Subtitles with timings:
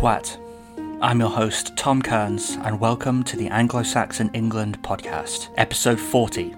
[0.00, 0.38] What?
[1.02, 6.54] I'm your host, Tom Kearns, and welcome to the Anglo Saxon England podcast, episode 40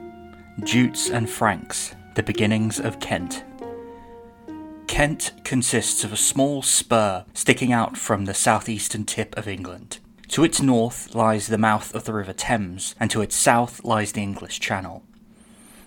[0.62, 3.42] Jutes and Franks The Beginnings of Kent.
[4.86, 9.98] Kent consists of a small spur sticking out from the southeastern tip of England.
[10.28, 14.12] To its north lies the mouth of the River Thames, and to its south lies
[14.12, 15.02] the English Channel.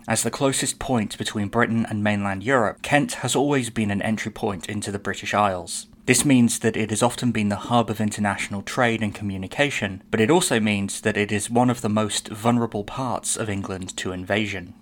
[0.10, 4.34] As the closest point between Britain and mainland Europe, Kent has always been an entry
[4.34, 5.88] point into the British Isles.
[6.06, 10.22] This means that it has often been the hub of international trade and communication, but
[10.22, 14.12] it also means that it is one of the most vulnerable parts of England to
[14.12, 14.76] invasion.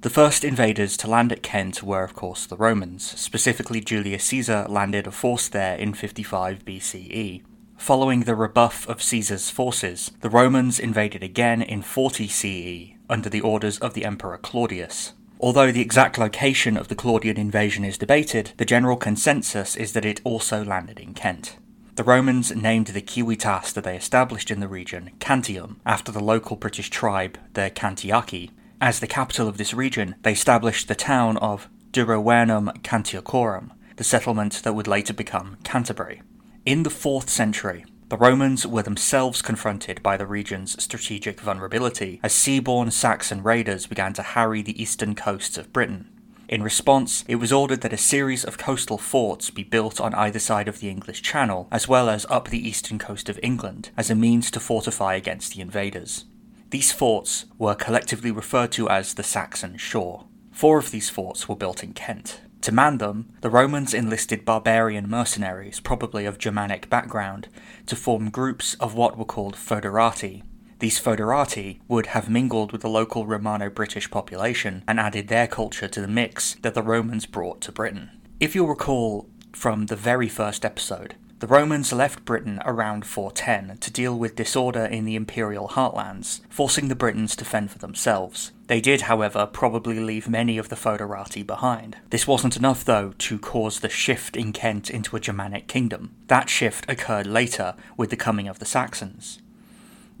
[0.00, 3.04] The first invaders to land at Kent were, of course, the Romans.
[3.20, 7.42] Specifically, Julius Caesar landed a force there in 55 BCE.
[7.76, 13.42] Following the rebuff of Caesar's forces, the Romans invaded again in 40 CE under the
[13.42, 15.12] orders of the Emperor Claudius.
[15.42, 20.04] Although the exact location of the Claudian invasion is debated, the general consensus is that
[20.04, 21.56] it also landed in Kent.
[21.96, 26.54] The Romans named the civitas that they established in the region Cantium, after the local
[26.54, 28.50] British tribe, the Cantiaci.
[28.80, 34.62] As the capital of this region, they established the town of Durovernum Cantiacorum, the settlement
[34.62, 36.22] that would later become Canterbury.
[36.64, 42.34] In the 4th century, the Romans were themselves confronted by the region's strategic vulnerability as
[42.34, 46.10] seaborne Saxon raiders began to harry the eastern coasts of Britain.
[46.46, 50.38] In response, it was ordered that a series of coastal forts be built on either
[50.38, 54.10] side of the English Channel, as well as up the eastern coast of England, as
[54.10, 56.26] a means to fortify against the invaders.
[56.68, 60.26] These forts were collectively referred to as the Saxon Shore.
[60.50, 62.42] Four of these forts were built in Kent.
[62.62, 67.48] To man them, the Romans enlisted barbarian mercenaries, probably of Germanic background,
[67.86, 70.44] to form groups of what were called foederati.
[70.78, 75.88] These foederati would have mingled with the local Romano British population and added their culture
[75.88, 78.10] to the mix that the Romans brought to Britain.
[78.38, 83.90] If you'll recall from the very first episode, the Romans left Britain around 410 to
[83.90, 88.52] deal with disorder in the imperial heartlands, forcing the Britons to fend for themselves.
[88.68, 91.96] They did, however, probably leave many of the Foederati behind.
[92.10, 96.14] This wasn't enough, though, to cause the shift in Kent into a Germanic kingdom.
[96.28, 99.40] That shift occurred later with the coming of the Saxons.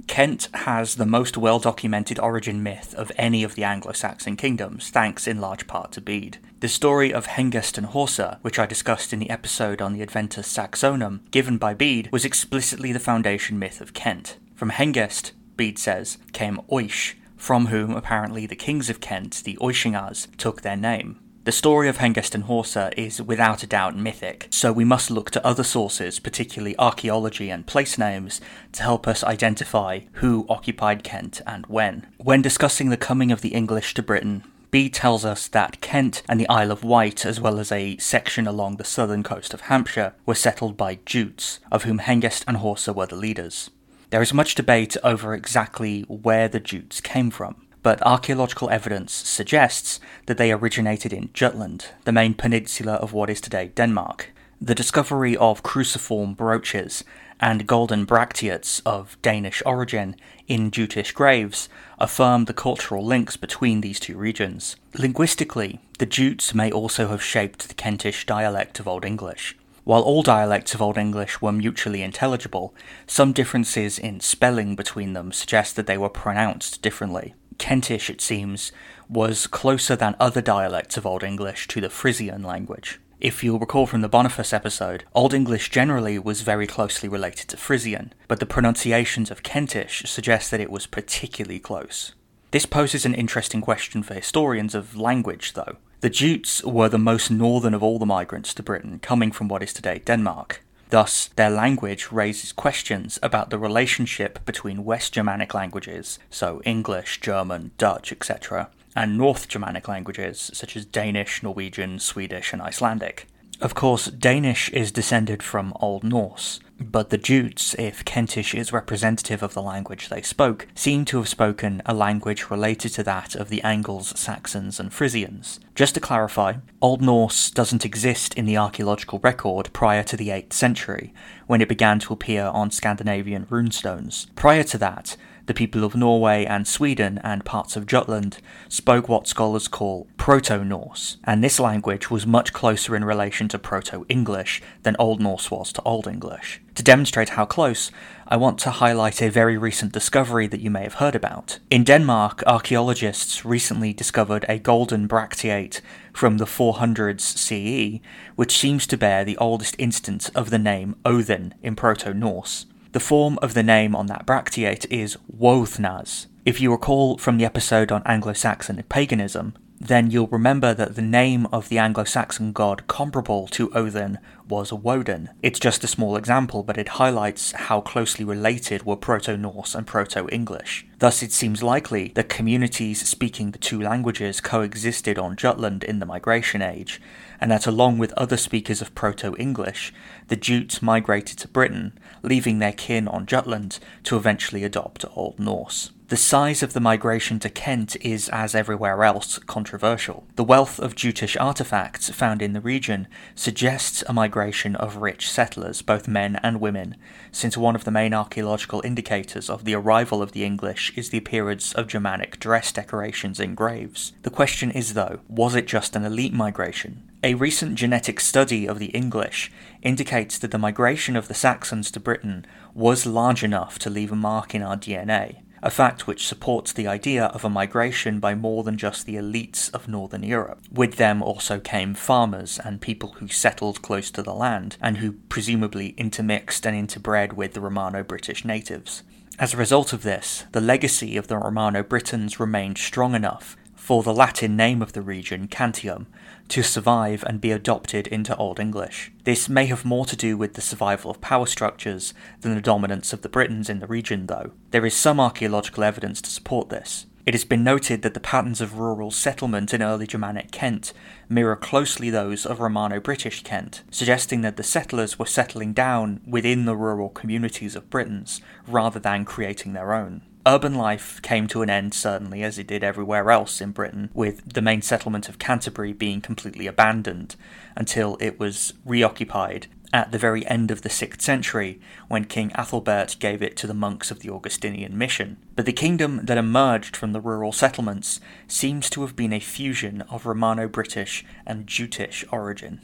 [0.08, 4.90] Kent has the most well documented origin myth of any of the Anglo Saxon kingdoms,
[4.90, 6.38] thanks in large part to Bede.
[6.62, 10.46] The story of Hengest and Horsa, which I discussed in the episode on the Adventus
[10.46, 14.38] Saxonum, given by Bede, was explicitly the foundation myth of Kent.
[14.54, 20.28] From Hengest, Bede says, came Oisc, from whom apparently the kings of Kent, the Oiscingas,
[20.36, 21.18] took their name.
[21.42, 25.64] The story of Horsa is without a doubt mythic, so we must look to other
[25.64, 32.06] sources, particularly archaeology and place names, to help us identify who occupied Kent and when.
[32.18, 36.40] When discussing the coming of the English to Britain, Bede tells us that Kent and
[36.40, 40.14] the Isle of Wight, as well as a section along the southern coast of Hampshire,
[40.24, 43.70] were settled by Jutes, of whom Hengest and Horsa were the leaders.
[44.08, 47.56] There is much debate over exactly where the Jutes came from.
[47.82, 53.40] but archaeological evidence suggests that they originated in Jutland, the main peninsula of what is
[53.40, 54.30] today Denmark.
[54.64, 57.02] The discovery of cruciform brooches
[57.40, 60.14] and golden bracteates of Danish origin
[60.46, 61.68] in Jutish graves
[61.98, 64.76] affirm the cultural links between these two regions.
[64.96, 69.56] Linguistically, the Jutes may also have shaped the Kentish dialect of Old English.
[69.82, 72.72] While all dialects of Old English were mutually intelligible,
[73.08, 77.34] some differences in spelling between them suggest that they were pronounced differently.
[77.58, 78.70] Kentish, it seems,
[79.08, 83.00] was closer than other dialects of Old English to the Frisian language.
[83.22, 87.56] If you'll recall from the Boniface episode, Old English generally was very closely related to
[87.56, 92.14] Frisian, but the pronunciations of Kentish suggest that it was particularly close.
[92.50, 95.76] This poses an interesting question for historians of language, though.
[96.00, 99.62] The Jutes were the most northern of all the migrants to Britain, coming from what
[99.62, 100.64] is today Denmark.
[100.90, 107.70] Thus, their language raises questions about the relationship between West Germanic languages, so English, German,
[107.78, 113.26] Dutch, etc., and North Germanic languages such as Danish, Norwegian, Swedish, and Icelandic.
[113.60, 119.40] Of course, Danish is descended from Old Norse, but the Jutes, if Kentish is representative
[119.40, 123.50] of the language they spoke, seem to have spoken a language related to that of
[123.50, 125.60] the Angles, Saxons, and Frisians.
[125.76, 130.54] Just to clarify, Old Norse doesn't exist in the archaeological record prior to the 8th
[130.54, 131.14] century,
[131.46, 134.26] when it began to appear on Scandinavian runestones.
[134.34, 135.16] Prior to that,
[135.46, 140.64] the people of Norway and Sweden and parts of Jutland spoke what scholars call Proto
[140.64, 145.50] Norse, and this language was much closer in relation to Proto English than Old Norse
[145.50, 146.60] was to Old English.
[146.76, 147.90] To demonstrate how close,
[148.26, 151.58] I want to highlight a very recent discovery that you may have heard about.
[151.70, 155.82] In Denmark, archaeologists recently discovered a golden bracteate
[156.14, 158.00] from the 400s CE,
[158.36, 162.66] which seems to bear the oldest instance of the name Odin in Proto Norse.
[162.92, 166.26] The form of the name on that bracteate is Wothnaz.
[166.44, 169.54] If you recall from the episode on Anglo Saxon paganism,
[169.88, 174.18] then you'll remember that the name of the Anglo Saxon god comparable to Odin
[174.48, 175.30] was Woden.
[175.42, 179.84] It's just a small example, but it highlights how closely related were Proto Norse and
[179.86, 180.86] Proto English.
[180.98, 186.06] Thus, it seems likely that communities speaking the two languages coexisted on Jutland in the
[186.06, 187.00] Migration Age,
[187.40, 189.92] and that along with other speakers of Proto English,
[190.28, 195.90] the Jutes migrated to Britain, leaving their kin on Jutland to eventually adopt Old Norse.
[196.12, 200.26] The size of the migration to Kent is, as everywhere else, controversial.
[200.36, 205.80] The wealth of Jutish artifacts found in the region suggests a migration of rich settlers,
[205.80, 206.96] both men and women,
[207.30, 211.16] since one of the main archaeological indicators of the arrival of the English is the
[211.16, 214.12] appearance of Germanic dress decorations in graves.
[214.20, 217.08] The question is, though, was it just an elite migration?
[217.24, 219.50] A recent genetic study of the English
[219.80, 222.44] indicates that the migration of the Saxons to Britain
[222.74, 226.88] was large enough to leave a mark in our DNA a fact which supports the
[226.88, 230.60] idea of a migration by more than just the elites of Northern Europe.
[230.72, 235.12] With them also came farmers and people who settled close to the land, and who
[235.28, 239.02] presumably intermixed and interbred with the Romano British natives.
[239.38, 244.02] As a result of this, the legacy of the Romano Britons remained strong enough for
[244.02, 246.06] the Latin name of the region, Cantium,
[246.52, 249.10] to survive and be adopted into Old English.
[249.24, 252.12] This may have more to do with the survival of power structures
[252.42, 254.50] than the dominance of the Britons in the region, though.
[254.70, 257.06] There is some archaeological evidence to support this.
[257.24, 260.92] It has been noted that the patterns of rural settlement in early Germanic Kent
[261.26, 266.66] mirror closely those of Romano British Kent, suggesting that the settlers were settling down within
[266.66, 270.20] the rural communities of Britons rather than creating their own.
[270.44, 274.54] Urban life came to an end, certainly, as it did everywhere else in Britain, with
[274.54, 277.36] the main settlement of Canterbury being completely abandoned
[277.76, 283.18] until it was reoccupied at the very end of the 6th century when King Athelbert
[283.18, 285.36] gave it to the monks of the Augustinian mission.
[285.54, 288.18] But the kingdom that emerged from the rural settlements
[288.48, 292.80] seems to have been a fusion of Romano British and Jutish origin.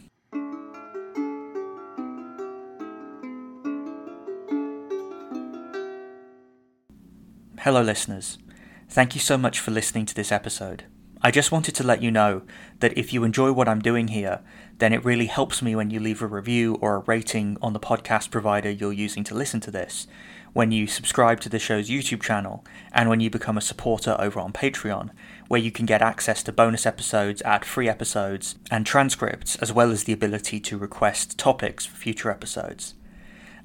[7.62, 8.38] Hello, listeners.
[8.88, 10.84] Thank you so much for listening to this episode.
[11.20, 12.42] I just wanted to let you know
[12.78, 14.42] that if you enjoy what I'm doing here,
[14.78, 17.80] then it really helps me when you leave a review or a rating on the
[17.80, 20.06] podcast provider you're using to listen to this,
[20.52, 24.38] when you subscribe to the show's YouTube channel, and when you become a supporter over
[24.38, 25.10] on Patreon,
[25.48, 29.90] where you can get access to bonus episodes, ad free episodes, and transcripts, as well
[29.90, 32.94] as the ability to request topics for future episodes.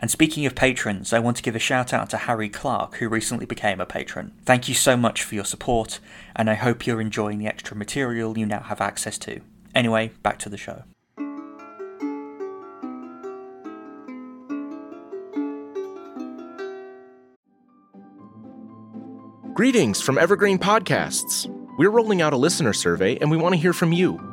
[0.03, 3.07] And speaking of patrons, I want to give a shout out to Harry Clark, who
[3.07, 4.33] recently became a patron.
[4.43, 6.01] Thank you so much for your support,
[6.36, 9.39] and I hope you're enjoying the extra material you now have access to.
[9.74, 10.83] Anyway, back to the show.
[19.53, 21.48] Greetings from Evergreen Podcasts.
[21.77, 24.32] We're rolling out a listener survey and we want to hear from you.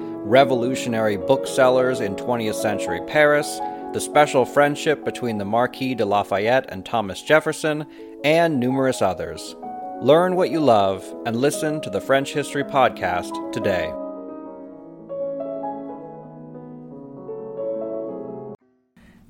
[0.23, 3.59] revolutionary booksellers in 20th century Paris,
[3.93, 7.85] the special friendship between the Marquis de Lafayette and Thomas Jefferson,
[8.23, 9.55] and numerous others.
[9.99, 13.91] Learn what you love and listen to the French History Podcast today.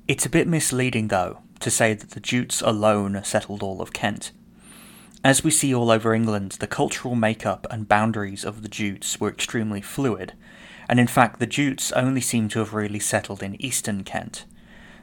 [0.06, 4.32] It's a bit misleading, though, to say that the Jutes alone settled all of Kent.
[5.24, 9.28] As we see all over England, the cultural makeup and boundaries of the Jutes were
[9.28, 10.34] extremely fluid,
[10.92, 14.44] and in fact the Jutes only seem to have really settled in eastern Kent.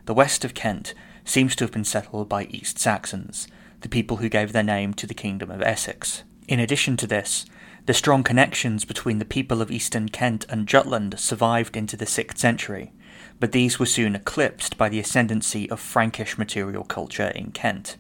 [0.06, 0.94] The west of Kent
[1.26, 3.48] seems to have been settled by East Saxons,
[3.82, 6.22] the people who gave their name to the Kingdom of Essex.
[6.48, 7.44] In addition to this,
[7.88, 12.38] the strong connections between the people of eastern Kent and Jutland survived into the 6th
[12.38, 12.94] century,
[13.40, 17.98] but these were soon eclipsed by the ascendancy of Frankish material culture in Kent.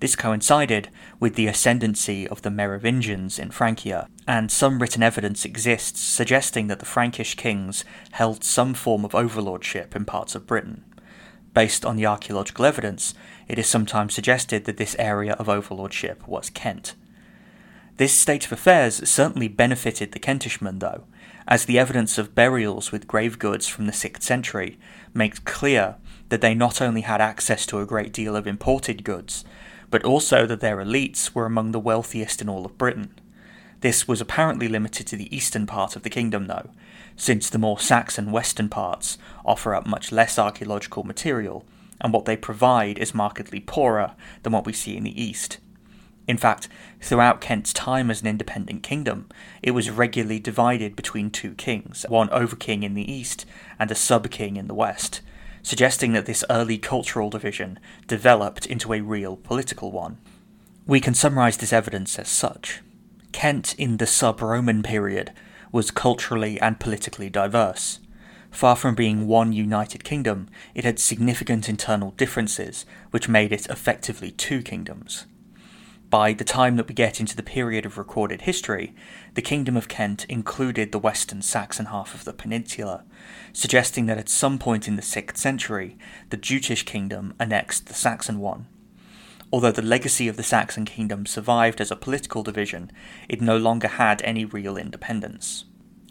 [0.00, 6.00] This coincided with the ascendancy of the Merovingians in Francia, and some written evidence exists
[6.00, 10.84] suggesting that the Frankish kings held some form of overlordship in parts of Britain.
[11.54, 13.14] Based on the archaeological evidence,
[13.48, 16.94] it is sometimes suggested that this area of overlordship was Kent.
[17.96, 21.04] This state of affairs certainly benefited the Kentishmen, though,
[21.48, 24.78] as the evidence of burials with grave goods from the 6th century
[25.14, 25.96] makes clear
[26.28, 29.44] that they not only had access to a great deal of imported goods,
[29.96, 33.18] but also that their elites were among the wealthiest in all of Britain.
[33.80, 36.68] This was apparently limited to the eastern part of the kingdom, though,
[37.16, 41.64] since the more Saxon western parts offer up much less archaeological material,
[41.98, 45.60] and what they provide is markedly poorer than what we see in the east.
[46.28, 46.68] In fact,
[47.00, 49.30] throughout Kent's time as an independent kingdom,
[49.62, 53.46] it was regularly divided between two kings, one overking in the east
[53.78, 55.22] and a sub-king in the west,
[55.66, 60.16] suggesting that this early cultural division developed into a real political one.
[60.86, 62.82] We can summarize this evidence as such.
[63.32, 65.32] Kent in the sub Roman period
[65.72, 67.98] was culturally and politically diverse.
[68.52, 74.30] Far from being one united kingdom, it had significant internal differences, which made it effectively
[74.30, 75.26] two kingdoms.
[76.10, 78.94] By the time that we get into the period of recorded history,
[79.34, 83.04] the Kingdom of Kent included the western Saxon half of the peninsula,
[83.52, 85.98] suggesting that at some point in the 6th century,
[86.30, 88.66] the Jutish kingdom annexed the Saxon one.
[89.52, 92.92] Although the legacy of the Saxon kingdom survived as a political division,
[93.28, 95.64] it no longer had any real independence.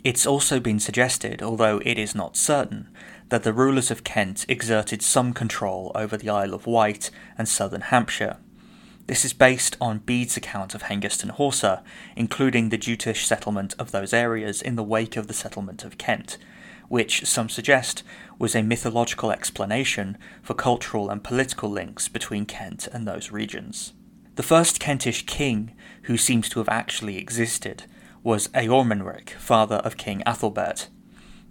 [0.03, 2.89] It's also been suggested, although it is not certain,
[3.29, 7.81] that the rulers of Kent exerted some control over the Isle of Wight and southern
[7.81, 8.37] Hampshire.
[9.07, 11.83] This is based on Bede's account of Hengist and Horsa,
[12.15, 16.39] including the Jutish settlement of those areas in the wake of the settlement of Kent,
[16.87, 18.01] which some suggest
[18.39, 23.93] was a mythological explanation for cultural and political links between Kent and those regions.
[24.35, 27.83] The first Kentish king who seems to have actually existed
[28.23, 30.87] was Eormenric, father of King Athelbert.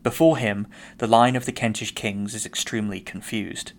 [0.02, 0.66] Before him,
[0.98, 3.72] the line of the Kentish kings is extremely confused.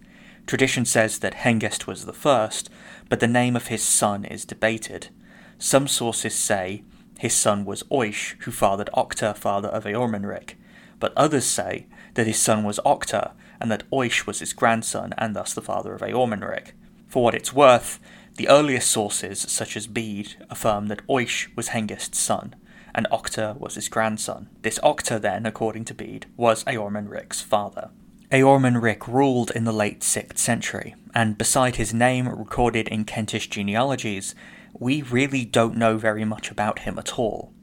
[0.46, 2.70] Tradition says that Hengist was the first,
[3.10, 5.10] but the name of his son is debated.
[5.58, 6.84] Some sources say
[7.18, 10.54] his son was Oisc, who fathered Octa, father of Eormenric,
[11.00, 15.36] but others say that his son was Octa, and that Oisc was his grandson and
[15.36, 16.72] thus the father of Eormenric.
[17.08, 18.00] For what it's worth,
[18.36, 22.56] the earliest sources, such as Bede, affirm that Oisc was Hengist's son,
[22.94, 24.50] and Octa was his grandson.
[24.62, 27.92] This Octa, then, according to Bede, was Eormenric's father.
[28.32, 34.34] Eormenric ruled in the late 6th century, and beside his name recorded in Kentish genealogies,
[34.74, 37.54] we really don't know very much about him at all.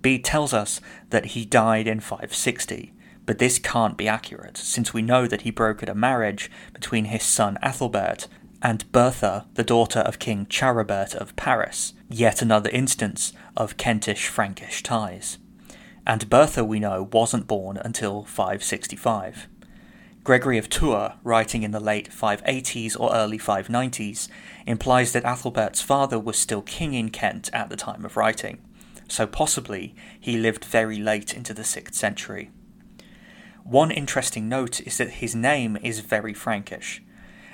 [0.00, 0.80] Bede tells us
[1.10, 2.94] that he died in 560,
[3.26, 7.22] but this can't be accurate, since we know that he brokered a marriage between his
[7.22, 8.26] son Athelbert
[8.62, 14.82] and Bertha, the daughter of King Charibert of Paris, yet another instance of Kentish Frankish
[14.82, 15.38] ties.
[16.06, 19.48] And Bertha, we know, wasn't born until 565.
[20.30, 24.28] Gregory of Tours, writing in the late 580s or early 590s,
[24.64, 28.62] implies that Athelbert's father was still king in Kent at the time of writing,
[29.08, 32.52] so possibly he lived very late into the 6th century.
[33.64, 37.02] One interesting note is that his name is very Frankish.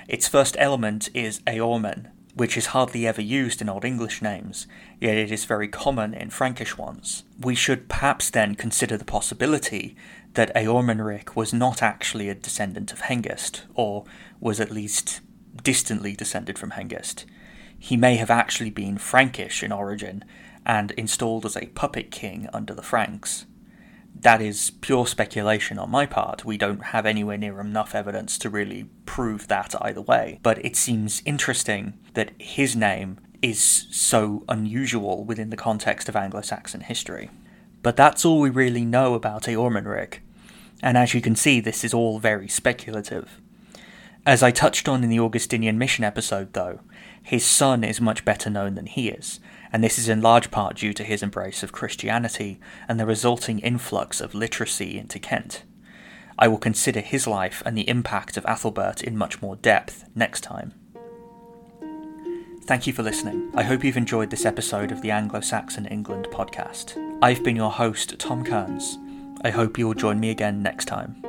[0.07, 4.67] Its first element is Eormen, which is hardly ever used in Old English names,
[4.99, 7.23] yet it is very common in Frankish ones.
[7.39, 9.95] We should perhaps then consider the possibility
[10.33, 14.05] that Eormenric was not actually a descendant of Hengist, or
[14.39, 15.21] was at least
[15.63, 17.25] distantly descended from Hengist.
[17.79, 20.23] He may have actually been Frankish in origin
[20.65, 23.45] and installed as a puppet king under the Franks
[24.21, 26.45] that is pure speculation on my part.
[26.45, 30.39] We don't have anywhere near enough evidence to really prove that either way.
[30.43, 36.41] But it seems interesting that his name is so unusual within the context of Anglo
[36.41, 37.29] Saxon history.
[37.83, 40.19] But that's all we really know about Eormenric,
[40.81, 43.39] and as you can see, this is all very speculative.
[44.25, 46.81] As I touched on in the Augustinian Mission episode, though,
[47.23, 49.39] his son is much better known than he is,
[49.71, 53.59] and this is in large part due to his embrace of Christianity and the resulting
[53.59, 55.63] influx of literacy into Kent.
[56.39, 60.41] I will consider his life and the impact of Athelbert in much more depth next
[60.41, 60.73] time.
[62.67, 63.49] Thank you for listening.
[63.55, 66.97] I hope you've enjoyed this episode of the Anglo Saxon England podcast.
[67.21, 68.97] I've been your host, Tom Kearns.
[69.41, 71.23] I hope you will join me again next time.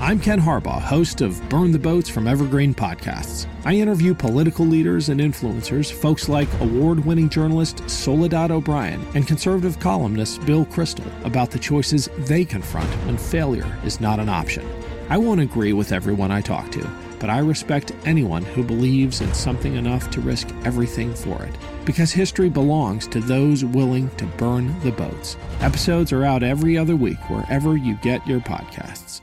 [0.00, 3.46] I'm Ken Harbaugh, host of Burn the Boats from Evergreen Podcasts.
[3.64, 9.78] I interview political leaders and influencers, folks like award winning journalist Soledad O'Brien and conservative
[9.78, 14.68] columnist Bill Kristol, about the choices they confront when failure is not an option.
[15.08, 19.32] I won't agree with everyone I talk to, but I respect anyone who believes in
[19.34, 21.54] something enough to risk everything for it.
[21.84, 25.36] Because history belongs to those willing to burn the boats.
[25.60, 29.20] Episodes are out every other week wherever you get your podcasts.